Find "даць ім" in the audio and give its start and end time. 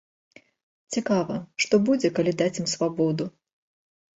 2.41-2.71